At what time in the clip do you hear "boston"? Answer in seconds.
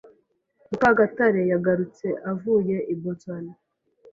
3.01-3.43